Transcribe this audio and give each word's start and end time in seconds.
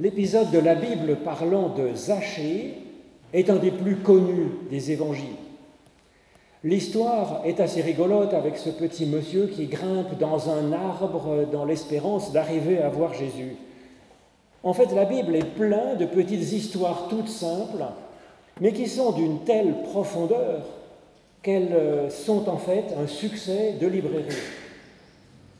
L'épisode 0.00 0.50
de 0.50 0.58
la 0.58 0.74
Bible 0.74 1.18
parlant 1.24 1.68
de 1.68 1.94
Zachée 1.94 2.74
est 3.32 3.48
un 3.48 3.56
des 3.56 3.70
plus 3.70 3.94
connus 3.94 4.50
des 4.68 4.90
évangiles. 4.90 5.36
L'histoire 6.64 7.42
est 7.44 7.60
assez 7.60 7.80
rigolote 7.80 8.34
avec 8.34 8.56
ce 8.56 8.70
petit 8.70 9.06
monsieur 9.06 9.46
qui 9.46 9.66
grimpe 9.66 10.18
dans 10.18 10.50
un 10.50 10.72
arbre 10.72 11.46
dans 11.52 11.64
l'espérance 11.64 12.32
d'arriver 12.32 12.78
à 12.78 12.88
voir 12.88 13.14
Jésus. 13.14 13.54
En 14.64 14.72
fait, 14.72 14.92
la 14.96 15.04
Bible 15.04 15.36
est 15.36 15.44
pleine 15.44 15.96
de 15.96 16.06
petites 16.06 16.52
histoires 16.52 17.06
toutes 17.08 17.28
simples, 17.28 17.84
mais 18.60 18.72
qui 18.72 18.88
sont 18.88 19.12
d'une 19.12 19.44
telle 19.44 19.80
profondeur 19.82 20.64
qu'elles 21.40 22.10
sont 22.10 22.48
en 22.48 22.56
fait 22.56 22.86
un 23.00 23.06
succès 23.06 23.74
de 23.80 23.86
librairie. 23.86 24.24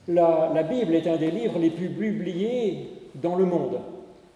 La, 0.09 0.51
la, 0.53 0.65
Bible 0.65 0.97
est 0.97 1.07
un 1.07 1.19
des 1.19 1.31
livres 1.31 1.61
les 1.61 1.71
plus 1.71 1.91
publiés 1.91 2.89
dans 3.15 3.37
le 3.37 3.45
monde. 3.45 3.79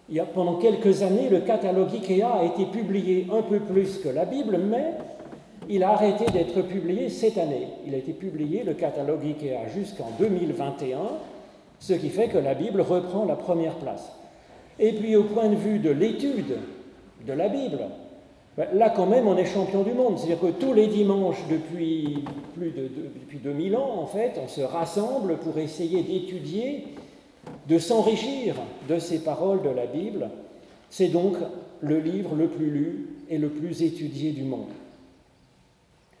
Il 0.09 0.15
y 0.15 0.19
a, 0.19 0.25
pendant 0.25 0.55
quelques 0.55 1.03
années, 1.03 1.29
le 1.29 1.41
catalogue 1.41 1.93
IKEA 1.93 2.23
a 2.23 2.45
été 2.45 2.65
publié 2.65 3.27
un 3.31 3.43
peu 3.43 3.59
plus 3.59 3.99
que 3.99 4.09
la 4.09 4.25
Bible, 4.25 4.57
mais 4.57 4.93
il 5.69 5.83
a 5.83 5.91
arrêté 5.91 6.25
d'être 6.31 6.63
publié 6.63 7.09
cette 7.09 7.37
année. 7.37 7.67
Il 7.85 7.93
a 7.93 7.97
été 7.97 8.13
publié, 8.13 8.63
le 8.63 8.73
catalogue 8.73 9.23
IKEA, 9.23 9.67
jusqu'en 9.75 10.09
2021, 10.17 10.97
ce 11.79 11.93
qui 11.93 12.09
fait 12.09 12.27
que 12.27 12.39
la 12.39 12.55
Bible 12.55 12.81
reprend 12.81 13.25
la 13.25 13.35
première 13.35 13.75
place. 13.75 14.11
Et 14.79 14.93
puis 14.93 15.15
au 15.15 15.23
point 15.23 15.49
de 15.49 15.55
vue 15.55 15.77
de 15.79 15.91
l'étude 15.91 16.57
de 17.27 17.33
la 17.33 17.47
Bible, 17.47 17.79
ben, 18.57 18.67
là 18.73 18.89
quand 18.89 19.05
même 19.05 19.27
on 19.27 19.37
est 19.37 19.45
champion 19.45 19.83
du 19.83 19.91
monde. 19.91 20.17
C'est-à-dire 20.17 20.39
que 20.39 20.51
tous 20.51 20.73
les 20.73 20.87
dimanches 20.87 21.43
depuis 21.49 22.23
plus 22.55 22.71
de, 22.71 22.89
depuis 23.19 23.37
2000 23.37 23.75
ans, 23.75 23.99
en 24.01 24.07
fait, 24.07 24.39
on 24.43 24.47
se 24.47 24.61
rassemble 24.61 25.37
pour 25.37 25.57
essayer 25.59 26.01
d'étudier, 26.01 26.87
de 27.67 27.79
s'enrichir 27.79 28.55
de 28.87 28.99
ces 28.99 29.19
paroles 29.19 29.61
de 29.61 29.69
la 29.69 29.85
Bible. 29.85 30.29
C'est 30.89 31.07
donc 31.07 31.35
le 31.81 31.99
livre 31.99 32.35
le 32.35 32.47
plus 32.47 32.69
lu 32.69 33.09
et 33.29 33.37
le 33.37 33.49
plus 33.49 33.83
étudié 33.83 34.31
du 34.31 34.43
monde. 34.43 34.71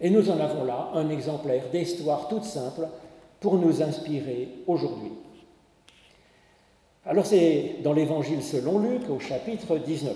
Et 0.01 0.09
nous 0.09 0.29
en 0.29 0.39
avons 0.39 0.63
là 0.63 0.91
un 0.93 1.09
exemplaire 1.09 1.63
d'histoire 1.71 2.27
toute 2.29 2.45
simple 2.45 2.87
pour 3.39 3.57
nous 3.57 3.81
inspirer 3.81 4.49
aujourd'hui. 4.67 5.11
Alors 7.05 7.25
c'est 7.25 7.77
dans 7.83 7.93
l'Évangile 7.93 8.43
selon 8.43 8.79
Luc 8.79 9.09
au 9.09 9.19
chapitre 9.19 9.77
19. 9.77 10.15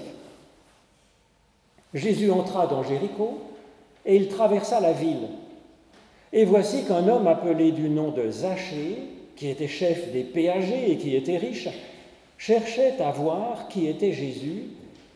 Jésus 1.93 2.31
entra 2.31 2.67
dans 2.67 2.83
Jéricho 2.83 3.39
et 4.05 4.15
il 4.15 4.27
traversa 4.27 4.79
la 4.79 4.93
ville. 4.93 5.27
Et 6.31 6.45
voici 6.45 6.83
qu'un 6.85 7.07
homme 7.07 7.27
appelé 7.27 7.71
du 7.71 7.89
nom 7.89 8.11
de 8.11 8.29
Zachée, 8.29 9.03
qui 9.35 9.49
était 9.49 9.67
chef 9.67 10.11
des 10.11 10.23
péagers 10.23 10.91
et 10.91 10.97
qui 10.97 11.15
était 11.15 11.37
riche, 11.37 11.69
cherchait 12.37 13.01
à 13.01 13.11
voir 13.11 13.67
qui 13.67 13.87
était 13.87 14.13
Jésus 14.13 14.69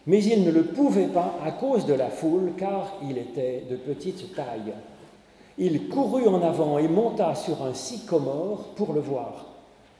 mais 0.07 0.23
il 0.23 0.45
ne 0.45 0.51
le 0.51 0.63
pouvait 0.63 1.07
pas 1.07 1.35
à 1.45 1.51
cause 1.51 1.85
de 1.85 1.93
la 1.93 2.09
foule, 2.09 2.53
car 2.57 2.93
il 3.07 3.17
était 3.17 3.65
de 3.69 3.75
petite 3.75 4.33
taille. 4.33 4.73
Il 5.57 5.89
courut 5.89 6.27
en 6.27 6.41
avant 6.41 6.77
et 6.77 6.87
monta 6.87 7.35
sur 7.35 7.61
un 7.63 7.73
sycomore 7.73 8.69
pour 8.77 8.93
le 8.93 9.01
voir, 9.01 9.47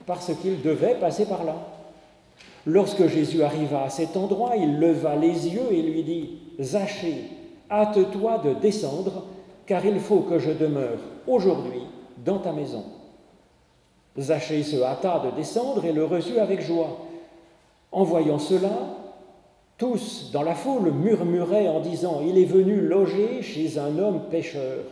parce 0.06 0.32
qu'il 0.42 0.62
devait 0.62 0.96
passer 0.96 1.26
par 1.26 1.44
là. 1.44 1.56
Lorsque 2.66 3.08
Jésus 3.08 3.44
arriva 3.44 3.84
à 3.84 3.90
cet 3.90 4.16
endroit, 4.16 4.56
il 4.56 4.80
leva 4.80 5.16
les 5.18 5.50
yeux 5.50 5.72
et 5.72 5.82
lui 5.82 6.04
dit, 6.04 6.30
Zachée, 6.62 7.26
hâte-toi 7.70 8.38
de 8.46 8.54
descendre, 8.54 9.26
car 9.66 9.86
il 9.86 10.00
faut 10.00 10.22
que 10.22 10.40
je 10.40 10.52
demeure 10.52 11.00
aujourd'hui 11.28 11.82
dans 12.24 12.40
ta 12.40 12.54
maison. 12.54 12.86
Zachée 14.20 14.64
se 14.64 14.82
hâta 14.82 15.22
de 15.26 15.36
descendre 15.36 15.86
et 15.86 15.94
le 15.94 16.06
reçut 16.06 16.40
avec 16.40 16.62
joie. 16.62 17.06
En 17.92 18.04
voyant 18.04 18.40
cela, 18.40 18.72
tous, 19.78 20.32
dans 20.34 20.42
la 20.42 20.56
foule, 20.56 20.92
murmuraient 20.92 21.68
en 21.68 21.80
disant 21.80 22.22
Il 22.26 22.38
est 22.38 22.46
venu 22.46 22.82
loger 22.82 23.42
chez 23.42 23.78
un 23.78 23.98
homme 24.00 24.22
pécheur. 24.32 24.84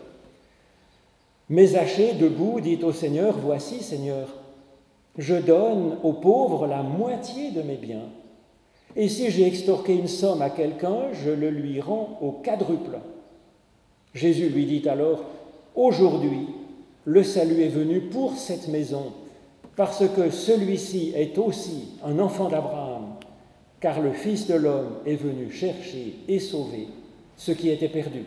Mais 1.50 1.68
Zachée, 1.68 2.14
debout, 2.14 2.62
dit 2.62 2.80
au 2.84 2.92
Seigneur 2.92 3.36
Voici, 3.38 3.82
Seigneur, 3.82 4.28
je 5.18 5.36
donne 5.36 5.98
aux 6.04 6.14
pauvres 6.14 6.68
la 6.68 6.84
moitié 6.84 7.52
de 7.52 7.62
mes 7.62 7.78
biens. 7.78 8.10
Et 8.96 9.10
si 9.10 9.32
j'ai 9.32 9.48
extorqué 9.48 9.94
une 9.96 10.08
somme 10.08 10.42
à 10.42 10.50
quelqu'un, 10.50 11.12
je 11.14 11.32
le 11.32 11.50
lui 11.50 11.82
rends 11.82 12.18
au 12.22 12.32
quadruple. 12.32 13.00
Jésus 14.14 14.50
lui 14.50 14.66
dit 14.66 14.88
alors 14.88 15.20
Aujourd'hui, 15.76 16.48
le 17.06 17.24
salut 17.24 17.62
est 17.62 17.70
venu 17.70 18.02
pour 18.02 18.38
cette 18.38 18.68
maison, 18.68 19.14
parce 19.76 20.04
que 20.16 20.30
celui-ci 20.30 21.14
est 21.16 21.38
aussi 21.38 21.90
un 22.04 22.20
enfant 22.20 22.50
d'Abraham 22.50 23.16
car 23.86 24.02
le 24.02 24.14
Fils 24.14 24.48
de 24.48 24.56
l'homme 24.56 24.96
est 25.06 25.16
venu 25.16 25.52
chercher 25.52 26.16
et 26.28 26.40
sauver 26.40 26.88
ce 27.38 27.52
qui 27.52 27.70
était 27.70 27.88
perdu. 27.88 28.24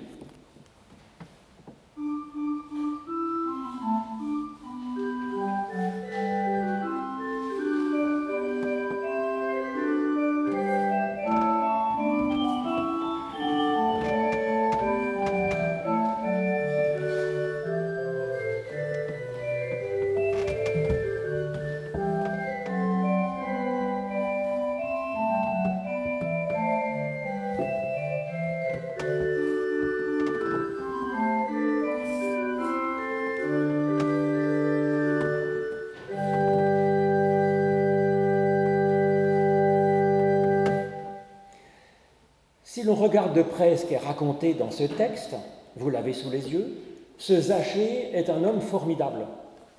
L'on 42.82 42.94
regarde 42.94 43.34
de 43.34 43.42
près 43.42 43.76
ce 43.76 43.86
qui 43.86 43.94
est 43.94 43.98
raconté 43.98 44.54
dans 44.54 44.70
ce 44.70 44.84
texte, 44.84 45.34
vous 45.76 45.90
l'avez 45.90 46.12
sous 46.12 46.30
les 46.30 46.52
yeux, 46.52 46.76
ce 47.18 47.40
Zachée 47.40 48.10
est 48.12 48.30
un 48.30 48.44
homme 48.44 48.60
formidable. 48.60 49.26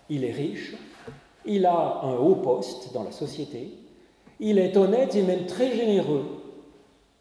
Il 0.09 0.23
est 0.23 0.31
riche, 0.31 0.75
il 1.45 1.65
a 1.65 2.01
un 2.03 2.15
haut 2.15 2.35
poste 2.35 2.93
dans 2.93 3.03
la 3.03 3.11
société, 3.11 3.71
il 4.39 4.57
est 4.59 4.75
honnête 4.77 5.15
et 5.15 5.23
même 5.23 5.45
très 5.45 5.75
généreux, 5.75 6.25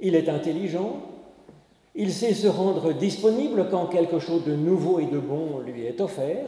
il 0.00 0.14
est 0.14 0.28
intelligent, 0.28 1.02
il 1.94 2.12
sait 2.12 2.34
se 2.34 2.46
rendre 2.46 2.92
disponible 2.92 3.68
quand 3.70 3.86
quelque 3.86 4.18
chose 4.18 4.44
de 4.44 4.54
nouveau 4.54 5.00
et 5.00 5.06
de 5.06 5.18
bon 5.18 5.58
lui 5.58 5.84
est 5.84 6.00
offert, 6.00 6.46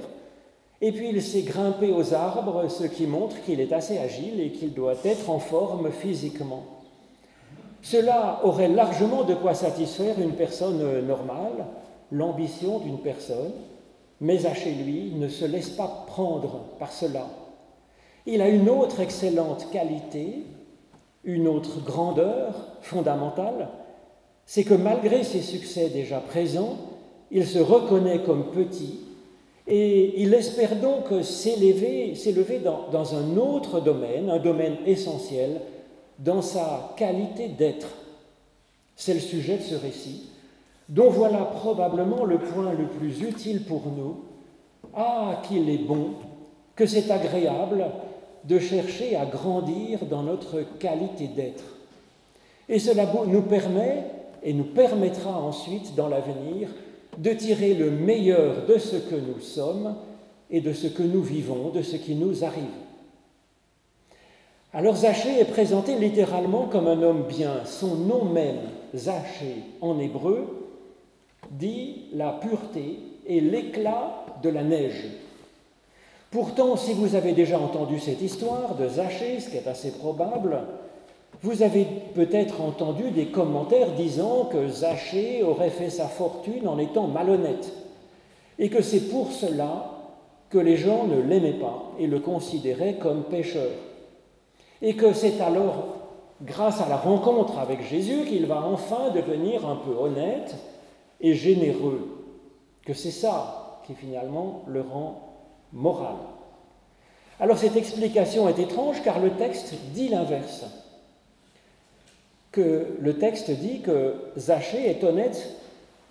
et 0.80 0.92
puis 0.92 1.10
il 1.10 1.20
sait 1.20 1.42
grimper 1.42 1.92
aux 1.92 2.14
arbres, 2.14 2.68
ce 2.68 2.84
qui 2.84 3.06
montre 3.06 3.42
qu'il 3.42 3.60
est 3.60 3.72
assez 3.72 3.98
agile 3.98 4.40
et 4.40 4.50
qu'il 4.50 4.72
doit 4.72 4.94
être 5.04 5.28
en 5.28 5.38
forme 5.38 5.90
physiquement. 5.90 6.79
Cela 7.82 8.40
aurait 8.44 8.68
largement 8.68 9.24
de 9.24 9.34
quoi 9.34 9.54
satisfaire 9.54 10.20
une 10.20 10.32
personne 10.32 11.06
normale, 11.06 11.66
l'ambition 12.12 12.78
d'une 12.80 12.98
personne, 12.98 13.52
mais 14.20 14.44
à 14.46 14.54
chez 14.54 14.72
lui 14.72 15.12
ne 15.16 15.28
se 15.28 15.44
laisse 15.44 15.70
pas 15.70 16.04
prendre 16.06 16.64
par 16.78 16.92
cela. 16.92 17.26
Il 18.26 18.42
a 18.42 18.48
une 18.48 18.68
autre 18.68 19.00
excellente 19.00 19.68
qualité, 19.72 20.44
une 21.24 21.48
autre 21.48 21.82
grandeur 21.82 22.54
fondamentale, 22.82 23.68
c'est 24.44 24.64
que 24.64 24.74
malgré 24.74 25.22
ses 25.22 25.40
succès 25.40 25.88
déjà 25.88 26.18
présents, 26.18 26.76
il 27.30 27.46
se 27.46 27.58
reconnaît 27.58 28.22
comme 28.22 28.50
petit 28.50 29.00
et 29.66 30.20
il 30.20 30.34
espère 30.34 30.76
donc 30.76 31.06
s'élever, 31.22 32.14
dans 32.92 33.14
un 33.14 33.36
autre 33.36 33.80
domaine, 33.80 34.28
un 34.28 34.38
domaine 34.38 34.76
essentiel, 34.84 35.60
dans 36.20 36.42
sa 36.42 36.92
qualité 36.96 37.48
d'être. 37.48 37.88
C'est 38.96 39.14
le 39.14 39.20
sujet 39.20 39.56
de 39.56 39.62
ce 39.62 39.74
récit, 39.74 40.28
dont 40.88 41.10
voilà 41.10 41.38
probablement 41.38 42.24
le 42.24 42.38
point 42.38 42.72
le 42.72 42.86
plus 42.86 43.22
utile 43.22 43.64
pour 43.64 43.82
nous. 43.86 44.24
Ah, 44.94 45.40
qu'il 45.48 45.68
est 45.70 45.78
bon, 45.78 46.14
que 46.76 46.86
c'est 46.86 47.10
agréable 47.10 47.86
de 48.44 48.58
chercher 48.58 49.16
à 49.16 49.26
grandir 49.26 50.00
dans 50.06 50.22
notre 50.22 50.60
qualité 50.78 51.28
d'être. 51.28 51.64
Et 52.68 52.78
cela 52.78 53.06
nous 53.26 53.42
permet 53.42 54.04
et 54.42 54.52
nous 54.52 54.64
permettra 54.64 55.38
ensuite 55.38 55.94
dans 55.94 56.08
l'avenir 56.08 56.68
de 57.18 57.32
tirer 57.32 57.74
le 57.74 57.90
meilleur 57.90 58.66
de 58.66 58.78
ce 58.78 58.96
que 58.96 59.16
nous 59.16 59.40
sommes 59.40 59.96
et 60.50 60.60
de 60.60 60.72
ce 60.72 60.86
que 60.86 61.02
nous 61.02 61.22
vivons, 61.22 61.70
de 61.70 61.82
ce 61.82 61.96
qui 61.96 62.14
nous 62.14 62.44
arrive. 62.44 62.64
Alors 64.72 64.94
Zachée 64.94 65.40
est 65.40 65.50
présenté 65.50 65.96
littéralement 65.96 66.66
comme 66.66 66.86
un 66.86 67.02
homme 67.02 67.24
bien. 67.28 67.64
Son 67.64 67.96
nom 67.96 68.24
même, 68.24 68.60
Zachée 68.94 69.64
en 69.80 69.98
hébreu, 69.98 70.68
dit 71.50 72.04
la 72.12 72.30
pureté 72.30 73.00
et 73.26 73.40
l'éclat 73.40 74.24
de 74.42 74.48
la 74.48 74.62
neige. 74.62 75.08
Pourtant, 76.30 76.76
si 76.76 76.92
vous 76.92 77.16
avez 77.16 77.32
déjà 77.32 77.58
entendu 77.58 77.98
cette 77.98 78.22
histoire 78.22 78.76
de 78.76 78.88
Zachée, 78.88 79.40
ce 79.40 79.50
qui 79.50 79.56
est 79.56 79.66
assez 79.66 79.90
probable, 79.90 80.56
Vous 81.42 81.62
avez 81.62 81.86
peut-être 82.14 82.60
entendu 82.60 83.10
des 83.12 83.26
commentaires 83.26 83.92
disant 83.92 84.44
que 84.52 84.68
Zachée 84.68 85.42
aurait 85.42 85.70
fait 85.70 85.88
sa 85.88 86.06
fortune 86.06 86.68
en 86.68 86.78
étant 86.78 87.06
malhonnête 87.06 87.72
et 88.58 88.68
que 88.68 88.82
c'est 88.82 89.08
pour 89.08 89.32
cela 89.32 89.90
que 90.50 90.58
les 90.58 90.76
gens 90.76 91.04
ne 91.06 91.18
l'aimaient 91.18 91.58
pas 91.58 91.92
et 91.98 92.06
le 92.06 92.20
considéraient 92.20 92.96
comme 93.00 93.22
pécheur. 93.22 93.70
Et 94.82 94.96
que 94.96 95.12
c'est 95.12 95.40
alors 95.40 96.00
grâce 96.42 96.80
à 96.80 96.88
la 96.88 96.96
rencontre 96.96 97.58
avec 97.58 97.82
Jésus 97.82 98.24
qu'il 98.26 98.46
va 98.46 98.64
enfin 98.64 99.10
devenir 99.10 99.68
un 99.68 99.76
peu 99.76 99.92
honnête 99.92 100.54
et 101.20 101.34
généreux. 101.34 102.08
Que 102.86 102.94
c'est 102.94 103.10
ça 103.10 103.82
qui 103.86 103.94
finalement 103.94 104.62
le 104.66 104.80
rend 104.80 105.36
moral. 105.72 106.16
Alors 107.38 107.58
cette 107.58 107.76
explication 107.76 108.48
est 108.48 108.58
étrange 108.58 109.02
car 109.02 109.18
le 109.18 109.30
texte 109.30 109.74
dit 109.92 110.08
l'inverse. 110.08 110.64
Que 112.52 112.96
le 113.00 113.18
texte 113.18 113.50
dit 113.50 113.80
que 113.80 114.14
Zachée 114.36 114.90
est 114.90 115.04
honnête 115.04 115.56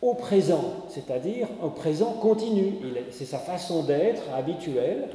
au 0.01 0.13
présent, 0.13 0.63
c'est-à-dire 0.88 1.48
au 1.62 1.69
présent 1.69 2.13
continu. 2.13 2.75
C'est 3.12 3.25
sa 3.25 3.39
façon 3.39 3.83
d'être 3.83 4.24
habituelle, 4.33 5.10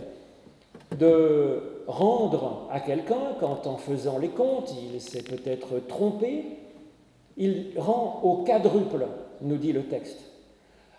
de 0.98 1.84
rendre 1.86 2.68
à 2.70 2.80
quelqu'un 2.80 3.36
quand 3.40 3.66
en 3.66 3.76
faisant 3.76 4.18
les 4.18 4.28
comptes, 4.28 4.74
il 4.92 5.00
s'est 5.00 5.22
peut-être 5.22 5.86
trompé, 5.86 6.44
il 7.36 7.72
rend 7.76 8.20
au 8.22 8.44
quadruple, 8.44 9.06
nous 9.42 9.56
dit 9.56 9.72
le 9.72 9.84
texte. 9.84 10.20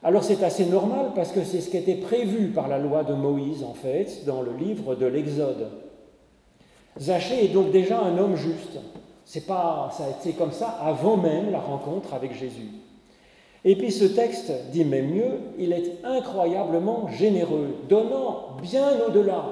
Alors 0.04 0.24
c'est 0.24 0.44
assez 0.44 0.66
normal 0.66 1.12
parce 1.16 1.32
que 1.32 1.44
c'est 1.44 1.62
ce 1.62 1.70
qui 1.70 1.78
était 1.78 1.96
prévu 1.96 2.50
par 2.50 2.68
la 2.68 2.78
loi 2.78 3.04
de 3.04 3.14
Moïse, 3.14 3.64
en 3.64 3.74
fait, 3.74 4.24
dans 4.26 4.42
le 4.42 4.54
livre 4.54 4.96
de 4.96 5.06
l'Exode. 5.06 5.68
Zachée 7.00 7.46
est 7.46 7.50
donc 7.50 7.72
déjà 7.72 8.00
un 8.00 8.18
homme 8.18 8.36
juste. 8.36 8.80
C'est 9.26 9.48
pas, 9.48 9.90
ça 9.98 10.04
a 10.04 10.32
comme 10.34 10.52
ça 10.52 10.70
avant 10.82 11.18
même 11.18 11.52
la 11.52 11.60
rencontre 11.60 12.14
avec 12.14 12.36
Jésus. 12.36 12.70
Et 13.64 13.76
puis 13.76 13.92
ce 13.92 14.06
texte 14.06 14.52
dit 14.72 14.86
même 14.86 15.10
mieux, 15.10 15.40
il 15.58 15.74
est 15.74 15.94
incroyablement 16.04 17.10
généreux, 17.10 17.70
donnant 17.90 18.58
bien 18.62 18.92
au-delà 19.08 19.46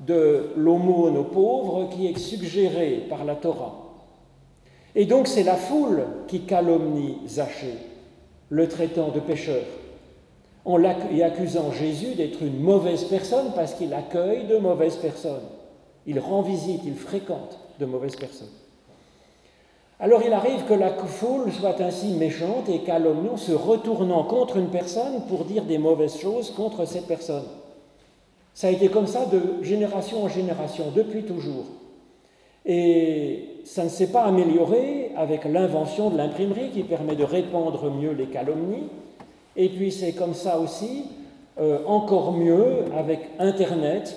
de 0.00 0.50
l'aumône 0.56 1.16
aux 1.16 1.24
pauvres 1.24 1.88
qui 1.88 2.06
est 2.06 2.18
suggérée 2.18 3.06
par 3.08 3.24
la 3.24 3.34
Torah. 3.34 3.74
Et 4.94 5.04
donc 5.04 5.26
c'est 5.26 5.42
la 5.42 5.56
foule 5.56 6.04
qui 6.28 6.40
calomnie 6.40 7.18
Zachée, 7.26 7.76
le 8.48 8.68
traitant 8.68 9.08
de 9.08 9.20
pécheur, 9.20 9.64
en 10.64 10.82
accusant 10.84 11.70
Jésus 11.72 12.14
d'être 12.14 12.42
une 12.42 12.60
mauvaise 12.60 13.04
personne 13.04 13.52
parce 13.54 13.74
qu'il 13.74 13.94
accueille 13.94 14.46
de 14.46 14.58
mauvaises 14.58 14.96
personnes. 14.96 15.48
Il 16.06 16.18
rend 16.18 16.42
visite, 16.42 16.82
il 16.84 16.94
fréquente 16.94 17.58
de 17.78 17.86
mauvaises 17.86 18.16
personnes. 18.16 18.48
Alors 19.98 20.22
il 20.24 20.32
arrive 20.32 20.64
que 20.64 20.74
la 20.74 20.90
foule 20.90 21.50
soit 21.52 21.80
ainsi 21.80 22.12
méchante 22.14 22.68
et 22.68 22.80
calomniant, 22.80 23.36
se 23.36 23.52
retournant 23.52 24.24
contre 24.24 24.58
une 24.58 24.68
personne 24.68 25.22
pour 25.28 25.44
dire 25.46 25.64
des 25.64 25.78
mauvaises 25.78 26.18
choses 26.18 26.50
contre 26.50 26.84
cette 26.84 27.06
personne. 27.06 27.46
Ça 28.56 28.68
a 28.68 28.70
été 28.70 28.88
comme 28.88 29.06
ça 29.06 29.26
de 29.26 29.62
génération 29.62 30.24
en 30.24 30.28
génération, 30.28 30.86
depuis 30.96 31.24
toujours. 31.24 31.66
Et 32.64 33.60
ça 33.66 33.84
ne 33.84 33.90
s'est 33.90 34.10
pas 34.10 34.22
amélioré 34.22 35.12
avec 35.14 35.44
l'invention 35.44 36.08
de 36.08 36.16
l'imprimerie 36.16 36.70
qui 36.70 36.82
permet 36.82 37.16
de 37.16 37.22
répandre 37.22 37.90
mieux 37.90 38.12
les 38.12 38.28
calomnies. 38.28 38.88
Et 39.56 39.68
puis 39.68 39.92
c'est 39.92 40.14
comme 40.14 40.32
ça 40.32 40.58
aussi, 40.58 41.04
euh, 41.60 41.80
encore 41.84 42.32
mieux 42.32 42.86
avec 42.96 43.28
Internet 43.38 44.16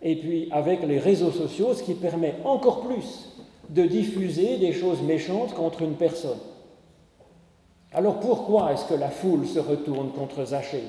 et 0.00 0.16
puis 0.16 0.48
avec 0.52 0.82
les 0.82 0.98
réseaux 0.98 1.30
sociaux, 1.30 1.74
ce 1.74 1.82
qui 1.82 1.92
permet 1.92 2.36
encore 2.44 2.80
plus 2.80 3.28
de 3.68 3.82
diffuser 3.82 4.56
des 4.56 4.72
choses 4.72 5.02
méchantes 5.02 5.52
contre 5.52 5.82
une 5.82 5.96
personne. 5.96 6.38
Alors 7.92 8.20
pourquoi 8.20 8.72
est-ce 8.72 8.86
que 8.86 8.98
la 8.98 9.10
foule 9.10 9.46
se 9.46 9.58
retourne 9.58 10.12
contre 10.12 10.46
Zachée 10.46 10.84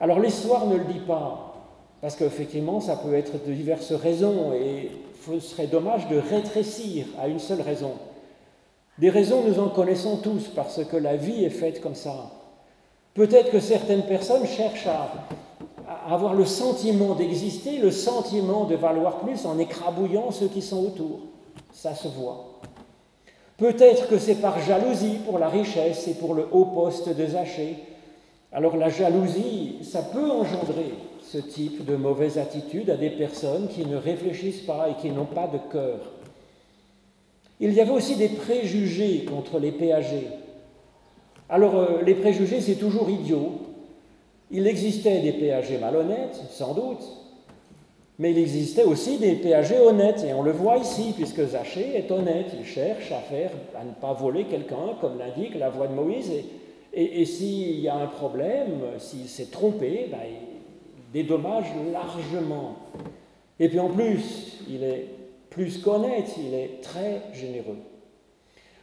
Alors 0.00 0.18
l'histoire 0.18 0.66
ne 0.66 0.78
le 0.78 0.84
dit 0.84 0.98
pas, 1.06 1.45
parce 2.00 2.16
qu'effectivement 2.16 2.80
ça 2.80 2.96
peut 2.96 3.14
être 3.14 3.44
de 3.46 3.52
diverses 3.52 3.92
raisons 3.92 4.52
et 4.52 4.90
ce 5.26 5.40
serait 5.40 5.66
dommage 5.66 6.08
de 6.08 6.18
rétrécir 6.18 7.06
à 7.20 7.28
une 7.28 7.38
seule 7.38 7.60
raison. 7.60 7.92
Des 8.98 9.10
raisons 9.10 9.42
nous 9.46 9.58
en 9.58 9.68
connaissons 9.68 10.18
tous 10.18 10.48
parce 10.54 10.84
que 10.84 10.96
la 10.96 11.16
vie 11.16 11.44
est 11.44 11.50
faite 11.50 11.80
comme 11.80 11.94
ça. 11.94 12.30
Peut-être 13.14 13.50
que 13.50 13.60
certaines 13.60 14.04
personnes 14.04 14.46
cherchent 14.46 14.86
à, 14.86 15.10
avoir 16.08 16.34
le 16.34 16.44
sentiment 16.44 17.14
d'exister, 17.14 17.78
le 17.78 17.90
sentiment 17.90 18.64
de 18.64 18.76
valoir 18.76 19.18
plus 19.18 19.46
en 19.46 19.58
écrabouillant 19.58 20.30
ceux 20.30 20.48
qui 20.48 20.62
sont 20.62 20.84
autour 20.84 21.20
ça 21.76 21.94
se 21.94 22.08
voit. 22.08 22.60
Peut-être 23.58 24.08
que 24.08 24.18
c'est 24.18 24.36
par 24.36 24.60
jalousie 24.60 25.18
pour 25.26 25.38
la 25.38 25.48
richesse 25.48 26.08
et 26.08 26.14
pour 26.14 26.34
le 26.34 26.48
haut 26.50 26.64
poste 26.66 27.08
de 27.14 27.26
Zachée. 27.26 27.76
Alors 28.52 28.76
la 28.76 28.88
jalousie, 28.88 29.76
ça 29.82 30.02
peut 30.02 30.30
engendrer 30.30 30.94
ce 31.26 31.38
type 31.38 31.84
de 31.84 31.96
mauvaise 31.96 32.38
attitude 32.38 32.90
à 32.90 32.96
des 32.96 33.10
personnes 33.10 33.68
qui 33.68 33.84
ne 33.84 33.96
réfléchissent 33.96 34.62
pas 34.62 34.88
et 34.90 35.00
qui 35.00 35.10
n'ont 35.10 35.24
pas 35.24 35.48
de 35.48 35.58
cœur. 35.72 35.98
Il 37.58 37.72
y 37.72 37.80
avait 37.80 37.90
aussi 37.90 38.16
des 38.16 38.28
préjugés 38.28 39.24
contre 39.24 39.58
les 39.58 39.72
péagers. 39.72 40.28
Alors 41.48 41.76
euh, 41.76 42.02
les 42.04 42.14
préjugés, 42.14 42.60
c'est 42.60 42.74
toujours 42.74 43.10
idiot. 43.10 43.52
Il 44.50 44.66
existait 44.66 45.20
des 45.20 45.32
péagers 45.32 45.78
malhonnêtes, 45.78 46.40
sans 46.50 46.74
doute, 46.74 47.02
mais 48.18 48.30
il 48.30 48.38
existait 48.38 48.84
aussi 48.84 49.18
des 49.18 49.34
péagers 49.34 49.80
honnêtes, 49.80 50.24
et 50.24 50.32
on 50.32 50.42
le 50.42 50.52
voit 50.52 50.76
ici, 50.76 51.12
puisque 51.16 51.44
Zachée 51.44 51.96
est 51.96 52.10
honnête, 52.12 52.46
il 52.58 52.64
cherche 52.64 53.10
à 53.10 53.18
faire, 53.18 53.50
à 53.74 53.84
ne 53.84 53.90
pas 53.90 54.12
voler 54.12 54.44
quelqu'un, 54.44 54.94
comme 55.00 55.18
l'indique 55.18 55.56
la 55.58 55.70
voix 55.70 55.88
de 55.88 55.94
Moïse, 55.94 56.30
et, 56.98 57.24
s'il 57.26 57.80
y 57.80 57.88
a 57.88 57.94
un 57.96 58.06
problème, 58.06 58.80
s'il 58.98 59.28
s'est 59.28 59.50
trompé, 59.50 60.08
ben, 60.10 60.18
il 61.06 61.12
dédommage 61.12 61.66
largement. 61.92 62.76
Et 63.58 63.68
puis 63.68 63.80
en 63.80 63.88
plus, 63.88 64.60
il 64.68 64.84
est 64.84 65.08
plus 65.50 65.78
qu'honnête, 65.78 66.34
il 66.38 66.54
est 66.54 66.80
très 66.82 67.22
généreux. 67.32 67.78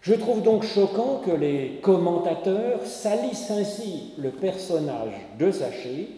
Je 0.02 0.14
trouve 0.14 0.42
donc 0.42 0.64
choquant 0.64 1.22
que 1.26 1.32
les 1.32 1.80
commentateurs 1.82 2.86
salissent 2.86 3.52
ainsi 3.52 4.14
le 4.18 4.32
personnage 4.32 5.14
de 5.40 5.50
Zachée 5.50 6.10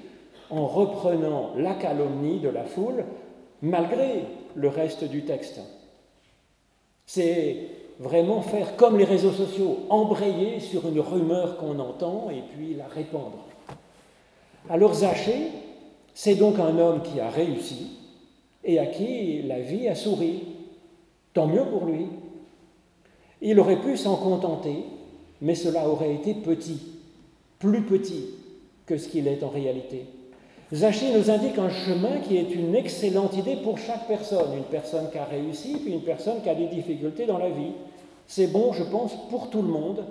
en 0.50 0.66
reprenant 0.66 1.52
la 1.56 1.76
calomnie 1.76 2.40
de 2.40 2.50
la 2.50 2.64
foule 2.64 3.06
malgré 3.62 4.24
le 4.56 4.68
reste 4.70 5.04
du 5.04 5.24
texte. 5.24 5.60
C'est 7.06 7.58
vraiment 8.00 8.42
faire 8.42 8.76
comme 8.76 8.98
les 8.98 9.06
réseaux 9.06 9.32
sociaux, 9.32 9.80
embrayer 9.90 10.60
sur 10.60 10.88
une 10.88 11.00
rumeur 11.00 11.58
qu'on 11.58 11.78
entend 11.80 12.30
et 12.32 12.42
puis 12.56 12.74
la 12.74 12.88
répandre. 12.88 13.46
Alors 14.70 14.96
Zachée, 14.96 15.52
c'est 16.16 16.36
donc 16.36 16.60
un 16.60 16.80
homme 16.80 17.02
qui 17.04 17.20
a 17.20 17.30
réussi 17.30 17.92
et 18.64 18.80
à 18.80 18.86
qui 18.86 19.42
la 19.44 19.60
vie 19.60 19.88
a 19.90 19.96
souri. 19.96 20.44
Tant 21.34 21.46
mieux 21.46 21.66
pour 21.66 21.86
lui. 21.86 22.08
Il 23.42 23.60
aurait 23.60 23.82
pu 23.82 23.98
s'en 23.98 24.16
contenter, 24.16 24.86
mais 25.42 25.56
cela 25.56 25.90
aurait 25.90 26.16
été 26.16 26.34
petit, 26.34 26.80
plus 27.60 27.84
petit 27.84 28.28
que 28.86 28.98
ce 28.98 29.10
qu'il 29.10 29.28
est 29.28 29.44
en 29.44 29.50
réalité. 29.50 30.06
Zachée 30.74 31.14
nous 31.14 31.30
indique 31.30 31.58
un 31.58 31.70
chemin 31.70 32.22
qui 32.22 32.38
est 32.38 32.56
une 32.56 32.74
excellente 32.76 33.36
idée 33.36 33.58
pour 33.58 33.78
chaque 33.78 34.08
personne, 34.08 34.56
une 34.56 34.64
personne 34.64 35.12
qui 35.12 35.18
a 35.18 35.26
réussi, 35.26 35.76
puis 35.84 35.92
une 35.92 36.02
personne 36.02 36.42
qui 36.42 36.50
a 36.50 36.56
des 36.56 36.68
difficultés 36.68 37.26
dans 37.26 37.38
la 37.38 37.50
vie. 37.50 37.74
C'est 38.26 38.48
bon, 38.48 38.72
je 38.72 38.84
pense, 38.84 39.12
pour 39.30 39.50
tout 39.50 39.62
le 39.62 39.68
monde. 39.68 40.06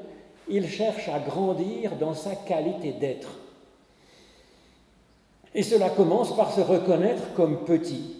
Il 0.50 0.68
cherche 0.68 1.08
à 1.08 1.18
grandir 1.18 1.92
dans 1.99 2.14
sa 2.14 2.37
qualité 2.37 2.92
d'être. 2.92 3.38
Et 5.54 5.62
cela 5.62 5.88
commence 5.90 6.34
par 6.34 6.52
se 6.52 6.61
reconnaître 6.61 7.32
comme 7.34 7.64
petit 7.64 8.16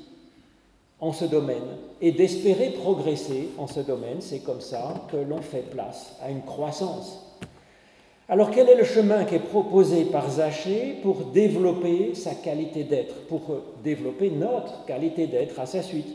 en 1.00 1.12
ce 1.12 1.25
domaine 1.25 1.64
et 2.00 2.12
d'espérer 2.12 2.71
progresser 2.71 3.50
en 3.59 3.67
ce 3.67 3.81
domaine. 3.81 4.21
C'est 4.21 4.38
comme 4.38 4.61
ça 4.61 5.07
que 5.11 5.17
l'on 5.17 5.43
fait 5.43 5.69
place 5.69 6.17
à 6.23 6.31
une 6.31 6.43
croissance. 6.43 7.21
Alors 8.29 8.50
quel 8.50 8.69
est 8.69 8.76
le 8.76 8.85
chemin 8.85 9.25
qui 9.25 9.35
est 9.35 9.41
proposé 9.41 10.05
par 10.05 10.31
Zachée 10.31 10.97
pour 11.03 11.26
développer 11.26 12.14
sa 12.14 12.35
qualité 12.35 12.85
d'être, 12.85 13.26
pour 13.26 13.43
développer 13.83 14.31
notre 14.31 14.85
qualité 14.87 15.26
d'être 15.26 15.61
à 15.61 15.67
sa 15.67 15.83
suite? 15.83 16.09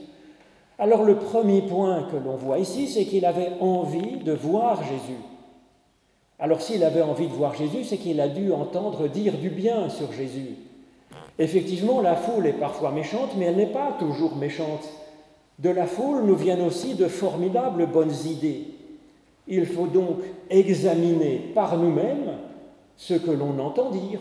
Alors 0.79 1.03
le 1.03 1.17
premier 1.17 1.61
point 1.61 2.07
que 2.09 2.15
l'on 2.15 2.37
voit 2.37 2.57
ici, 2.57 2.87
c'est 2.87 3.05
qu'il 3.05 3.25
avait 3.25 3.51
envie 3.59 4.17
de 4.23 4.31
voir 4.31 4.81
Jésus. 4.83 5.19
Alors 6.39 6.61
s'il 6.61 6.83
avait 6.83 7.01
envie 7.01 7.27
de 7.27 7.33
voir 7.33 7.53
Jésus, 7.53 7.83
c'est 7.83 7.97
qu'il 7.97 8.21
a 8.21 8.29
dû 8.29 8.53
entendre 8.53 9.07
dire 9.07 9.37
du 9.37 9.49
bien 9.49 9.89
sur 9.89 10.11
Jésus. 10.13 10.55
Effectivement, 11.39 12.01
la 12.01 12.15
foule 12.15 12.47
est 12.47 12.53
parfois 12.53 12.91
méchante, 12.91 13.31
mais 13.37 13.45
elle 13.45 13.55
n'est 13.55 13.65
pas 13.65 13.95
toujours 13.97 14.35
méchante. 14.35 14.87
De 15.57 15.69
la 15.69 15.87
foule 15.87 16.23
nous 16.25 16.35
viennent 16.35 16.61
aussi 16.61 16.95
de 16.95 17.07
formidables 17.07 17.87
bonnes 17.87 18.13
idées. 18.25 18.65
Il 19.47 19.65
faut 19.65 19.87
donc 19.87 20.19
examiner 20.49 21.51
par 21.55 21.77
nous-mêmes 21.77 22.37
ce 22.97 23.13
que 23.13 23.31
l'on 23.31 23.57
entend 23.59 23.89
dire, 23.89 24.19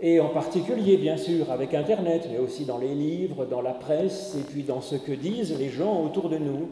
et 0.00 0.18
en 0.20 0.28
particulier, 0.28 0.96
bien 0.96 1.16
sûr, 1.16 1.50
avec 1.50 1.72
Internet, 1.72 2.28
mais 2.30 2.38
aussi 2.38 2.64
dans 2.64 2.78
les 2.78 2.94
livres, 2.94 3.46
dans 3.46 3.62
la 3.62 3.72
presse, 3.72 4.36
et 4.38 4.42
puis 4.42 4.62
dans 4.62 4.80
ce 4.80 4.96
que 4.96 5.12
disent 5.12 5.56
les 5.58 5.68
gens 5.68 6.02
autour 6.02 6.28
de 6.28 6.38
nous. 6.38 6.68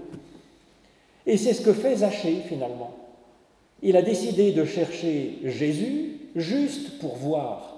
Et 1.26 1.36
c'est 1.36 1.54
ce 1.54 1.62
que 1.62 1.72
fait 1.72 1.96
Zachée 1.96 2.38
finalement. 2.48 2.90
Il 3.82 3.96
a 3.96 4.02
décidé 4.02 4.52
de 4.52 4.64
chercher 4.64 5.38
Jésus 5.44 6.18
juste 6.34 6.98
pour 6.98 7.14
voir, 7.16 7.71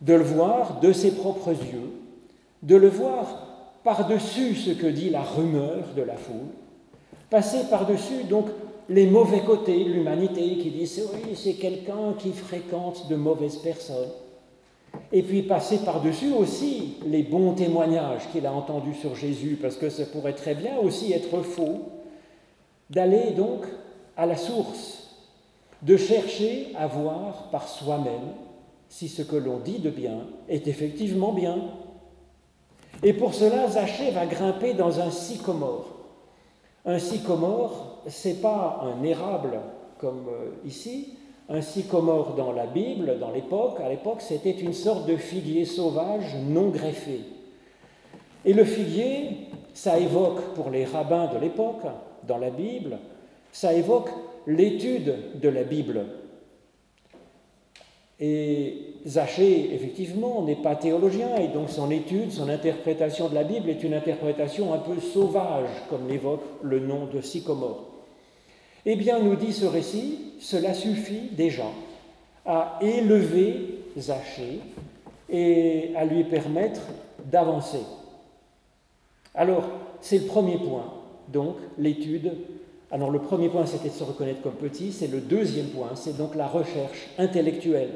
de 0.00 0.14
le 0.14 0.22
voir 0.22 0.80
de 0.80 0.92
ses 0.92 1.12
propres 1.12 1.50
yeux, 1.50 1.92
de 2.62 2.76
le 2.76 2.88
voir 2.88 3.46
par-dessus 3.84 4.54
ce 4.54 4.70
que 4.70 4.86
dit 4.86 5.10
la 5.10 5.22
rumeur 5.22 5.84
de 5.96 6.02
la 6.02 6.16
foule, 6.16 6.48
passer 7.28 7.64
par-dessus 7.70 8.24
donc 8.28 8.46
les 8.88 9.06
mauvais 9.06 9.40
côtés 9.40 9.84
de 9.84 9.90
l'humanité 9.90 10.58
qui 10.58 10.70
disent 10.70 11.08
oui, 11.14 11.36
c'est 11.36 11.54
quelqu'un 11.54 12.14
qui 12.18 12.32
fréquente 12.32 13.08
de 13.08 13.16
mauvaises 13.16 13.58
personnes. 13.58 14.10
Et 15.12 15.22
puis 15.22 15.42
passer 15.42 15.78
par-dessus 15.78 16.32
aussi 16.32 16.96
les 17.06 17.22
bons 17.22 17.52
témoignages 17.52 18.28
qu'il 18.32 18.46
a 18.46 18.52
entendus 18.52 18.94
sur 18.94 19.14
Jésus, 19.14 19.56
parce 19.60 19.76
que 19.76 19.88
ça 19.88 20.04
pourrait 20.06 20.34
très 20.34 20.54
bien 20.54 20.78
aussi 20.78 21.12
être 21.12 21.42
faux, 21.42 21.82
d'aller 22.88 23.30
donc 23.30 23.64
à 24.16 24.26
la 24.26 24.36
source, 24.36 25.16
de 25.82 25.96
chercher 25.96 26.72
à 26.76 26.88
voir 26.88 27.48
par 27.50 27.68
soi-même 27.68 28.34
si 28.90 29.08
ce 29.08 29.22
que 29.22 29.36
l'on 29.36 29.58
dit 29.60 29.78
de 29.78 29.88
bien 29.88 30.26
est 30.48 30.66
effectivement 30.68 31.32
bien. 31.32 31.56
Et 33.02 33.14
pour 33.14 33.32
cela, 33.32 33.68
Zachée 33.68 34.10
va 34.10 34.26
grimper 34.26 34.74
dans 34.74 35.00
un 35.00 35.10
sycomore. 35.10 35.86
Un 36.84 36.98
sycomore, 36.98 38.02
c'est 38.08 38.42
pas 38.42 38.82
un 38.82 39.02
érable 39.04 39.60
comme 39.98 40.26
euh, 40.28 40.66
ici. 40.66 41.14
Un 41.48 41.62
sycomore 41.62 42.34
dans 42.34 42.52
la 42.52 42.66
Bible, 42.66 43.18
dans 43.18 43.30
l'époque, 43.30 43.78
à 43.80 43.88
l'époque, 43.88 44.20
c'était 44.20 44.50
une 44.50 44.72
sorte 44.72 45.06
de 45.06 45.16
figuier 45.16 45.64
sauvage 45.64 46.36
non 46.48 46.68
greffé. 46.68 47.20
Et 48.44 48.52
le 48.52 48.64
figuier, 48.64 49.48
ça 49.72 49.98
évoque 49.98 50.54
pour 50.54 50.70
les 50.70 50.84
rabbins 50.84 51.32
de 51.32 51.38
l'époque, 51.38 51.82
dans 52.26 52.38
la 52.38 52.50
Bible, 52.50 52.98
ça 53.52 53.72
évoque 53.72 54.10
l'étude 54.46 55.40
de 55.40 55.48
la 55.48 55.64
Bible. 55.64 56.04
Et 58.20 58.90
Zachée, 59.06 59.74
effectivement, 59.74 60.42
n'est 60.42 60.56
pas 60.56 60.76
théologien, 60.76 61.36
et 61.36 61.48
donc 61.48 61.70
son 61.70 61.90
étude, 61.90 62.30
son 62.30 62.50
interprétation 62.50 63.30
de 63.30 63.34
la 63.34 63.44
Bible 63.44 63.70
est 63.70 63.82
une 63.82 63.94
interprétation 63.94 64.74
un 64.74 64.78
peu 64.78 65.00
sauvage, 65.00 65.70
comme 65.88 66.06
l'évoque 66.06 66.44
le 66.62 66.80
nom 66.80 67.06
de 67.06 67.22
Sycomore. 67.22 67.86
Eh 68.84 68.96
bien, 68.96 69.20
nous 69.20 69.36
dit 69.36 69.54
ce 69.54 69.64
récit, 69.64 70.18
cela 70.38 70.74
suffit 70.74 71.30
déjà 71.32 71.64
à 72.44 72.78
élever 72.82 73.78
Zachée 73.98 74.60
et 75.30 75.92
à 75.96 76.04
lui 76.04 76.24
permettre 76.24 76.82
d'avancer. 77.24 77.80
Alors, 79.34 79.64
c'est 80.02 80.18
le 80.18 80.26
premier 80.26 80.58
point, 80.58 80.92
donc 81.28 81.56
l'étude. 81.78 82.32
Alors, 82.90 83.10
le 83.10 83.20
premier 83.20 83.48
point, 83.48 83.64
c'était 83.64 83.88
de 83.88 83.94
se 83.94 84.04
reconnaître 84.04 84.42
comme 84.42 84.54
petit, 84.54 84.92
c'est 84.92 85.06
le 85.06 85.20
deuxième 85.20 85.68
point, 85.68 85.92
c'est 85.94 86.18
donc 86.18 86.34
la 86.34 86.48
recherche 86.48 87.08
intellectuelle 87.16 87.90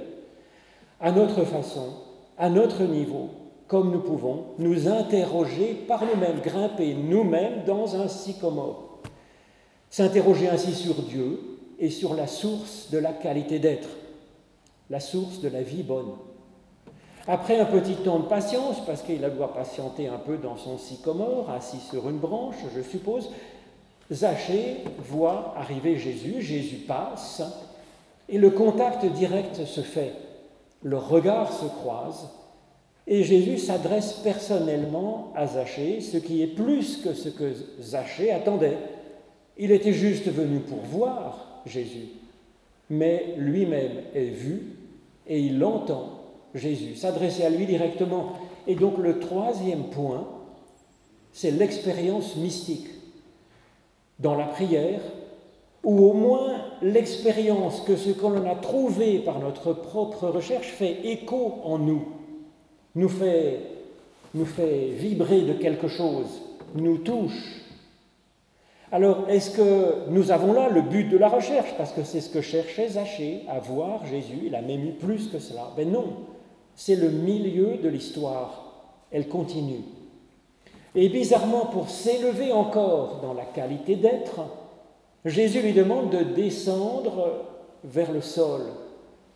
à 1.00 1.12
notre 1.12 1.44
façon, 1.44 1.94
à 2.38 2.48
notre 2.48 2.82
niveau, 2.84 3.30
comme 3.68 3.90
nous 3.90 4.00
pouvons, 4.00 4.44
nous 4.58 4.88
interroger 4.88 5.74
par 5.88 6.04
nous-mêmes, 6.04 6.40
grimper 6.40 6.94
nous-mêmes 6.94 7.64
dans 7.66 7.96
un 7.96 8.08
sycomore. 8.08 9.00
S'interroger 9.90 10.48
ainsi 10.48 10.72
sur 10.72 10.94
Dieu 11.02 11.40
et 11.78 11.90
sur 11.90 12.14
la 12.14 12.26
source 12.26 12.90
de 12.90 12.98
la 12.98 13.12
qualité 13.12 13.58
d'être, 13.58 13.88
la 14.90 15.00
source 15.00 15.40
de 15.40 15.48
la 15.48 15.62
vie 15.62 15.82
bonne. 15.82 16.12
Après 17.26 17.58
un 17.58 17.64
petit 17.64 17.94
temps 17.94 18.18
de 18.18 18.26
patience, 18.26 18.84
parce 18.84 19.02
qu'il 19.02 19.20
doit 19.20 19.54
patienter 19.54 20.08
un 20.08 20.18
peu 20.18 20.36
dans 20.36 20.56
son 20.56 20.76
sycomore, 20.76 21.48
assis 21.50 21.78
sur 21.78 22.10
une 22.10 22.18
branche, 22.18 22.56
je 22.76 22.82
suppose, 22.82 23.30
Zachée 24.12 24.84
voit 24.98 25.54
arriver 25.56 25.96
Jésus, 25.96 26.42
Jésus 26.42 26.84
passe, 26.86 27.42
et 28.28 28.36
le 28.36 28.50
contact 28.50 29.06
direct 29.06 29.64
se 29.64 29.80
fait 29.80 30.12
leurs 30.84 31.08
regards 31.08 31.52
se 31.52 31.64
croisent 31.64 32.30
et 33.06 33.24
Jésus 33.24 33.58
s'adresse 33.58 34.14
personnellement 34.22 35.32
à 35.34 35.46
Zachée, 35.46 36.00
ce 36.00 36.16
qui 36.16 36.42
est 36.42 36.46
plus 36.46 36.98
que 36.98 37.12
ce 37.12 37.28
que 37.28 37.52
Zachée 37.80 38.30
attendait. 38.30 38.78
Il 39.58 39.72
était 39.72 39.92
juste 39.92 40.30
venu 40.30 40.60
pour 40.60 40.78
voir 40.78 41.62
Jésus, 41.66 42.08
mais 42.88 43.34
lui-même 43.36 44.02
est 44.14 44.24
vu 44.24 44.76
et 45.26 45.40
il 45.40 45.62
entend 45.64 46.20
Jésus 46.54 46.96
s'adresser 46.96 47.44
à 47.44 47.50
lui 47.50 47.66
directement. 47.66 48.34
Et 48.66 48.74
donc 48.74 48.98
le 48.98 49.18
troisième 49.18 49.84
point, 49.84 50.26
c'est 51.32 51.50
l'expérience 51.50 52.36
mystique. 52.36 52.88
Dans 54.18 54.34
la 54.34 54.46
prière, 54.46 55.00
ou 55.84 56.06
au 56.06 56.12
moins 56.14 56.54
l'expérience 56.82 57.80
que 57.82 57.96
ce 57.96 58.10
que 58.10 58.26
l'on 58.26 58.50
a 58.50 58.54
trouvé 58.54 59.18
par 59.18 59.38
notre 59.38 59.72
propre 59.72 60.28
recherche 60.28 60.68
fait 60.68 60.98
écho 61.04 61.60
en 61.62 61.78
nous, 61.78 62.04
nous 62.94 63.08
fait, 63.08 63.60
nous 64.34 64.46
fait 64.46 64.90
vibrer 64.96 65.42
de 65.42 65.52
quelque 65.52 65.88
chose, 65.88 66.42
nous 66.74 66.98
touche. 66.98 67.60
Alors, 68.92 69.28
est-ce 69.28 69.50
que 69.50 70.08
nous 70.10 70.30
avons 70.30 70.52
là 70.52 70.68
le 70.68 70.80
but 70.80 71.08
de 71.08 71.18
la 71.18 71.28
recherche? 71.28 71.74
Parce 71.76 71.92
que 71.92 72.04
c'est 72.04 72.20
ce 72.20 72.30
que 72.30 72.40
cherchait 72.40 72.90
Zachée, 72.90 73.42
à 73.48 73.58
voir 73.58 74.06
Jésus, 74.06 74.44
il 74.46 74.54
a 74.54 74.62
même 74.62 74.84
eu 74.84 74.92
plus 74.92 75.28
que 75.28 75.38
cela. 75.38 75.72
Ben 75.76 75.90
non, 75.90 76.14
c'est 76.76 76.96
le 76.96 77.10
milieu 77.10 77.76
de 77.76 77.88
l'histoire, 77.88 78.84
elle 79.10 79.28
continue. 79.28 79.82
Et 80.94 81.08
bizarrement, 81.08 81.66
pour 81.66 81.90
s'élever 81.90 82.52
encore 82.52 83.18
dans 83.20 83.34
la 83.34 83.44
qualité 83.44 83.96
d'être, 83.96 84.42
Jésus 85.24 85.62
lui 85.62 85.72
demande 85.72 86.10
de 86.10 86.22
descendre 86.22 87.46
vers 87.82 88.12
le 88.12 88.20
sol, 88.20 88.62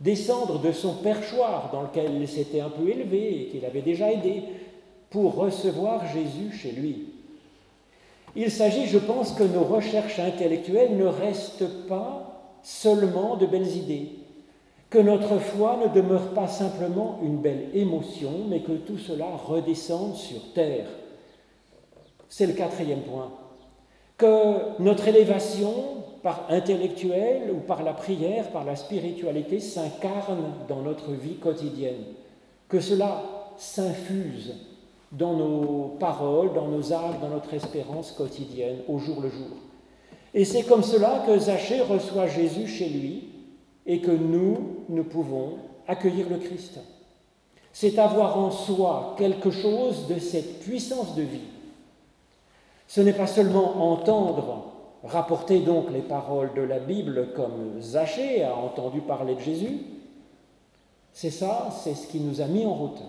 descendre 0.01 0.61
de 0.61 0.71
son 0.73 0.95
perchoir 0.95 1.71
dans 1.73 1.83
lequel 1.83 2.21
il 2.21 2.29
s'était 2.29 2.61
un 2.61 2.69
peu 2.69 2.89
élevé 2.89 3.43
et 3.43 3.47
qu'il 3.47 3.65
avait 3.65 3.83
déjà 3.83 4.13
aidé, 4.13 4.43
pour 5.11 5.37
recevoir 5.37 6.07
Jésus 6.13 6.53
chez 6.53 6.73
lui. 6.73 7.07
Il 8.37 8.51
s'agit, 8.51 8.87
je 8.87 8.99
pense, 8.99 9.33
que 9.33 9.43
nos 9.43 9.65
recherches 9.65 10.19
intellectuelles 10.19 10.97
ne 10.99 11.07
restent 11.07 11.87
pas 11.89 12.59
seulement 12.63 13.37
de 13.37 13.47
belles 13.47 13.75
idées, 13.75 14.11
que 14.91 14.99
notre 14.99 15.39
foi 15.39 15.79
ne 15.83 15.89
demeure 15.89 16.35
pas 16.35 16.49
simplement 16.49 17.19
une 17.23 17.39
belle 17.39 17.71
émotion, 17.73 18.45
mais 18.49 18.61
que 18.61 18.73
tout 18.73 18.99
cela 18.99 19.27
redescende 19.47 20.17
sur 20.17 20.53
terre. 20.53 20.89
C'est 22.29 22.47
le 22.47 22.53
quatrième 22.53 23.01
point 23.01 23.33
que 24.19 24.83
notre 24.83 25.07
élévation 25.07 25.73
par 26.23 26.47
intellectuelle 26.51 27.53
ou 27.53 27.61
par 27.61 27.85
la 27.85 27.93
prière, 27.93 28.51
par 28.51 28.65
la 28.65 28.75
spiritualité, 28.75 29.61
s'incarne 29.61 30.53
dans 30.69 30.83
notre 30.83 31.13
vie 31.13 31.37
quotidienne, 31.37 32.03
que 32.69 32.81
cela 32.81 33.23
s'infuse 33.57 34.55
dans 35.13 35.35
nos 35.35 35.97
paroles, 36.01 36.53
dans 36.53 36.67
nos 36.67 36.93
âmes, 36.93 37.19
dans 37.23 37.29
notre 37.29 37.55
espérance 37.55 38.13
quotidienne, 38.13 38.79
au 38.89 38.99
jour 38.99 39.21
le 39.21 39.31
jour. 39.31 39.57
Et 40.35 40.45
c'est 40.45 40.65
comme 40.65 40.83
cela 40.83 41.23
que 41.25 41.39
Zachée 41.39 41.81
reçoit 41.81 42.27
Jésus 42.27 42.67
chez 42.67 42.89
lui 42.89 43.29
et 43.87 44.01
que 44.01 44.11
nous, 44.11 44.85
nous 44.89 45.05
pouvons 45.05 45.55
accueillir 45.87 46.29
le 46.29 46.37
Christ. 46.37 46.81
C'est 47.73 47.99
avoir 47.99 48.37
en 48.37 48.51
soi 48.51 49.15
quelque 49.17 49.51
chose 49.51 50.09
de 50.09 50.19
cette 50.19 50.61
puissance 50.61 51.15
de 51.15 51.23
vie 51.23 51.41
ce 52.99 53.03
n'est 53.05 53.13
pas 53.13 53.29
seulement 53.29 53.93
entendre, 53.93 54.73
rapporter 55.05 55.61
donc 55.61 55.93
les 55.93 56.01
paroles 56.01 56.51
de 56.57 56.63
la 56.63 56.81
Bible 56.81 57.29
comme 57.37 57.81
Zachée 57.81 58.43
a 58.43 58.57
entendu 58.57 59.03
parler 59.03 59.37
de 59.37 59.41
Jésus, 59.41 59.83
c'est 61.13 61.31
ça, 61.31 61.69
c'est 61.81 61.95
ce 61.95 62.09
qui 62.09 62.19
nous 62.19 62.41
a 62.41 62.47
mis 62.47 62.67
en 62.67 62.75
route. 62.75 63.01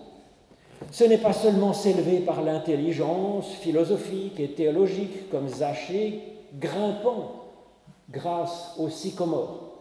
Ce 0.92 1.04
n'est 1.04 1.18
pas 1.18 1.34
seulement 1.34 1.74
s'élever 1.74 2.20
par 2.20 2.44
l'intelligence 2.44 3.48
philosophique 3.48 4.40
et 4.40 4.52
théologique 4.52 5.28
comme 5.32 5.50
Zachée, 5.50 6.22
grimpant 6.60 7.46
grâce 8.12 8.76
au 8.78 8.90
sycomore. 8.90 9.72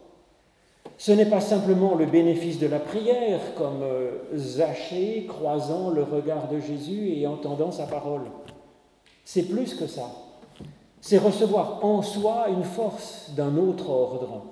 Ce 0.96 1.12
n'est 1.12 1.26
pas 1.28 1.42
simplement 1.42 1.96
le 1.96 2.06
bénéfice 2.06 2.58
de 2.58 2.66
la 2.66 2.80
prière 2.80 3.40
comme 3.58 3.84
Zachée 4.34 5.26
croisant 5.28 5.90
le 5.90 6.02
regard 6.02 6.48
de 6.48 6.60
Jésus 6.60 7.10
et 7.10 7.26
entendant 7.26 7.72
sa 7.72 7.84
parole. 7.84 8.22
C'est 9.30 9.42
plus 9.42 9.74
que 9.74 9.86
ça. 9.86 10.10
C'est 11.02 11.18
recevoir 11.18 11.84
en 11.84 12.00
soi 12.00 12.46
une 12.48 12.64
force 12.64 13.32
d'un 13.36 13.58
autre 13.58 13.90
ordre, 13.90 14.46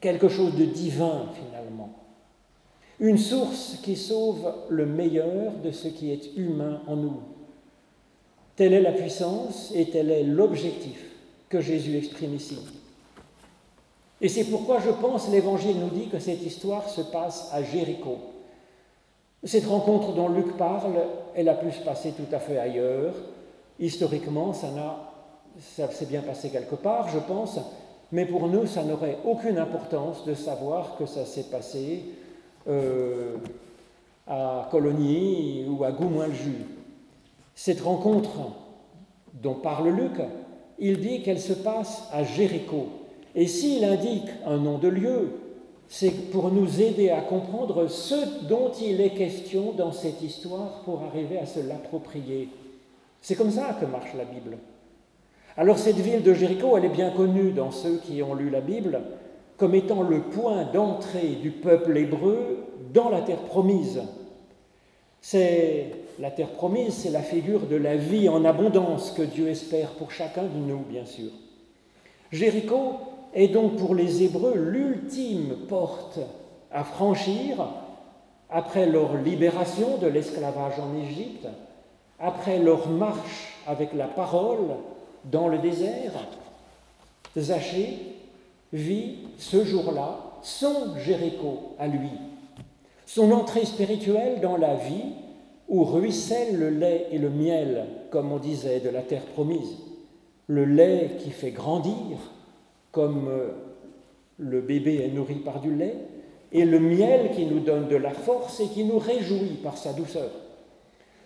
quelque 0.00 0.30
chose 0.30 0.54
de 0.54 0.64
divin 0.64 1.26
finalement. 1.34 1.90
Une 3.00 3.18
source 3.18 3.76
qui 3.82 3.96
sauve 3.96 4.50
le 4.70 4.86
meilleur 4.86 5.52
de 5.62 5.70
ce 5.72 5.88
qui 5.88 6.10
est 6.10 6.34
humain 6.38 6.80
en 6.86 6.96
nous. 6.96 7.20
Telle 8.56 8.72
est 8.72 8.80
la 8.80 8.92
puissance 8.92 9.72
et 9.74 9.90
tel 9.90 10.10
est 10.10 10.24
l'objectif 10.24 11.04
que 11.50 11.60
Jésus 11.60 11.98
exprime 11.98 12.34
ici. 12.34 12.56
Et 14.22 14.30
c'est 14.30 14.44
pourquoi 14.44 14.80
je 14.80 14.90
pense 14.90 15.28
l'Évangile 15.28 15.78
nous 15.78 15.90
dit 15.90 16.08
que 16.08 16.18
cette 16.18 16.42
histoire 16.42 16.88
se 16.88 17.02
passe 17.02 17.50
à 17.52 17.62
Jéricho. 17.62 18.16
Cette 19.44 19.66
rencontre 19.66 20.14
dont 20.14 20.30
Luc 20.30 20.56
parle, 20.56 20.98
elle 21.34 21.50
a 21.50 21.54
pu 21.54 21.70
se 21.72 21.84
passer 21.84 22.12
tout 22.12 22.34
à 22.34 22.38
fait 22.38 22.58
ailleurs, 22.58 23.12
Historiquement, 23.80 24.52
ça 24.52 25.90
s'est 25.90 26.06
bien 26.06 26.22
passé 26.22 26.50
quelque 26.50 26.74
part, 26.74 27.08
je 27.08 27.18
pense, 27.18 27.58
mais 28.10 28.24
pour 28.24 28.48
nous, 28.48 28.66
ça 28.66 28.82
n'aurait 28.84 29.18
aucune 29.24 29.58
importance 29.58 30.24
de 30.24 30.34
savoir 30.34 30.96
que 30.96 31.06
ça 31.06 31.24
s'est 31.24 31.44
passé 31.44 32.04
euh, 32.68 33.36
à 34.26 34.68
Cologny 34.70 35.64
ou 35.68 35.84
à 35.84 35.92
Goumoin-le-Jus. 35.92 36.66
Cette 37.54 37.80
rencontre 37.80 38.52
dont 39.34 39.54
parle 39.54 39.90
Luc, 39.90 40.20
il 40.78 41.00
dit 41.00 41.22
qu'elle 41.22 41.40
se 41.40 41.52
passe 41.52 42.08
à 42.12 42.24
Jéricho. 42.24 42.88
Et 43.34 43.46
s'il 43.46 43.84
indique 43.84 44.28
un 44.46 44.56
nom 44.56 44.78
de 44.78 44.88
lieu, 44.88 45.30
c'est 45.88 46.30
pour 46.30 46.50
nous 46.50 46.80
aider 46.80 47.10
à 47.10 47.20
comprendre 47.20 47.88
ce 47.88 48.46
dont 48.46 48.70
il 48.80 49.00
est 49.00 49.14
question 49.14 49.72
dans 49.72 49.92
cette 49.92 50.22
histoire 50.22 50.82
pour 50.84 51.02
arriver 51.02 51.38
à 51.38 51.46
se 51.46 51.60
l'approprier. 51.60 52.48
C'est 53.20 53.34
comme 53.34 53.50
ça 53.50 53.76
que 53.80 53.86
marche 53.86 54.14
la 54.16 54.24
Bible. 54.24 54.58
Alors 55.56 55.78
cette 55.78 55.96
ville 55.96 56.22
de 56.22 56.34
Jéricho, 56.34 56.76
elle 56.76 56.84
est 56.84 56.88
bien 56.88 57.10
connue 57.10 57.52
dans 57.52 57.70
ceux 57.70 57.98
qui 57.98 58.22
ont 58.22 58.34
lu 58.34 58.48
la 58.50 58.60
Bible 58.60 59.00
comme 59.56 59.74
étant 59.74 60.02
le 60.02 60.20
point 60.20 60.64
d'entrée 60.72 61.36
du 61.42 61.50
peuple 61.50 61.96
hébreu 61.96 62.64
dans 62.94 63.10
la 63.10 63.20
terre 63.22 63.42
promise. 63.42 64.00
C'est 65.20 65.90
la 66.20 66.30
terre 66.30 66.52
promise, 66.52 66.94
c'est 66.94 67.10
la 67.10 67.22
figure 67.22 67.66
de 67.66 67.76
la 67.76 67.96
vie 67.96 68.28
en 68.28 68.44
abondance 68.44 69.10
que 69.10 69.22
Dieu 69.22 69.48
espère 69.48 69.90
pour 69.90 70.12
chacun 70.12 70.44
de 70.44 70.58
nous, 70.58 70.84
bien 70.88 71.04
sûr. 71.04 71.30
Jéricho 72.30 72.98
est 73.34 73.48
donc 73.48 73.76
pour 73.76 73.94
les 73.94 74.22
Hébreux 74.22 74.54
l'ultime 74.54 75.56
porte 75.68 76.20
à 76.70 76.84
franchir 76.84 77.68
après 78.50 78.86
leur 78.86 79.16
libération 79.16 79.98
de 79.98 80.06
l'esclavage 80.06 80.78
en 80.78 80.96
Égypte, 81.02 81.46
après 82.20 82.58
leur 82.58 82.88
marche 82.88 83.54
avec 83.66 83.92
la 83.92 84.06
parole 84.06 84.76
dans 85.24 85.48
le 85.48 85.58
désert, 85.58 86.12
Zachée 87.36 87.98
vit 88.72 89.18
ce 89.38 89.64
jour-là 89.64 90.18
son 90.42 90.96
Jéricho 90.98 91.74
à 91.78 91.86
lui, 91.86 92.10
son 93.06 93.32
entrée 93.32 93.64
spirituelle 93.64 94.40
dans 94.40 94.56
la 94.56 94.74
vie 94.74 95.12
où 95.68 95.84
ruisselle 95.84 96.56
le 96.56 96.70
lait 96.70 97.08
et 97.10 97.18
le 97.18 97.30
miel, 97.30 97.86
comme 98.10 98.32
on 98.32 98.38
disait, 98.38 98.80
de 98.80 98.88
la 98.88 99.02
terre 99.02 99.24
promise, 99.34 99.76
le 100.46 100.64
lait 100.64 101.10
qui 101.18 101.30
fait 101.30 101.50
grandir, 101.50 102.16
comme 102.90 103.28
euh, 103.28 103.48
le 104.38 104.62
bébé 104.62 105.02
est 105.04 105.14
nourri 105.14 105.36
par 105.36 105.60
du 105.60 105.74
lait, 105.74 105.96
et 106.52 106.64
le 106.64 106.80
miel 106.80 107.32
qui 107.32 107.44
nous 107.44 107.60
donne 107.60 107.88
de 107.88 107.96
la 107.96 108.12
force 108.12 108.60
et 108.60 108.68
qui 108.68 108.84
nous 108.84 108.98
réjouit 108.98 109.58
par 109.62 109.76
sa 109.76 109.92
douceur. 109.92 110.30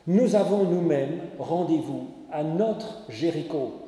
Nous 0.07 0.35
avons 0.35 0.65
nous-mêmes 0.65 1.21
rendez-vous 1.39 2.09
à 2.33 2.43
notre 2.43 3.03
Jéricho, 3.09 3.83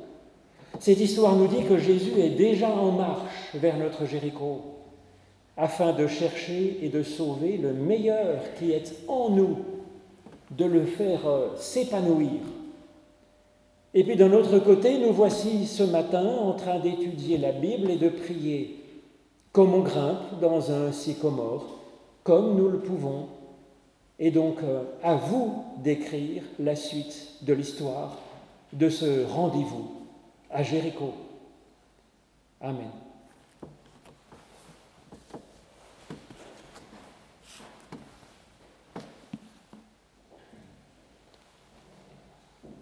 cette 0.80 1.00
histoire 1.00 1.36
nous 1.36 1.46
dit 1.46 1.62
que 1.64 1.78
Jésus 1.78 2.20
est 2.20 2.30
déjà 2.30 2.68
en 2.68 2.90
marche 2.90 3.54
vers 3.54 3.78
notre 3.78 4.06
Jéricho, 4.06 4.60
afin 5.56 5.92
de 5.92 6.06
chercher 6.06 6.78
et 6.82 6.88
de 6.88 7.02
sauver 7.02 7.56
le 7.56 7.72
meilleur 7.72 8.40
qui 8.58 8.72
est 8.72 8.92
en 9.06 9.30
nous, 9.30 9.58
de 10.50 10.64
le 10.64 10.84
faire 10.84 11.26
euh, 11.26 11.48
s'épanouir. 11.56 12.40
Et 13.94 14.02
puis 14.02 14.16
d'un 14.16 14.32
autre 14.32 14.58
côté, 14.58 14.98
nous 14.98 15.12
voici 15.12 15.66
ce 15.66 15.84
matin 15.84 16.26
en 16.26 16.52
train 16.54 16.80
d'étudier 16.80 17.38
la 17.38 17.52
Bible 17.52 17.90
et 17.90 17.96
de 17.96 18.08
prier, 18.08 18.82
comme 19.52 19.74
on 19.74 19.82
grimpe 19.82 20.40
dans 20.40 20.72
un 20.72 20.90
sycomore, 20.90 21.78
comme 22.24 22.56
nous 22.56 22.68
le 22.68 22.78
pouvons. 22.78 23.28
Et 24.18 24.30
donc 24.30 24.62
euh, 24.62 24.82
à 25.02 25.14
vous 25.14 25.64
d'écrire 25.78 26.42
la 26.58 26.76
suite 26.76 27.42
de 27.42 27.52
l'histoire 27.52 28.18
de 28.72 28.88
ce 28.88 29.24
rendez-vous 29.24 29.90
à 30.50 30.62
Jéricho. 30.62 31.14
Amen. 32.60 32.90